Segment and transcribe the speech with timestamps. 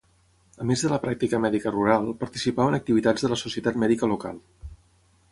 [0.63, 4.41] A més de la pràctica mèdica rural, participava en activitats de la societat mèdica local.